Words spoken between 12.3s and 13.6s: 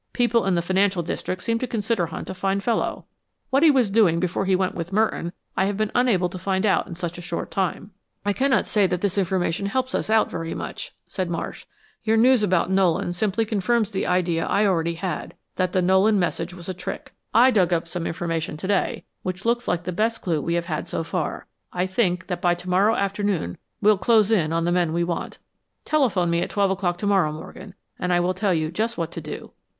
about Nolan simply